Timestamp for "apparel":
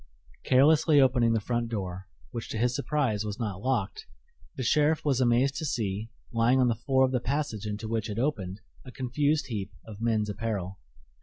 10.27-10.79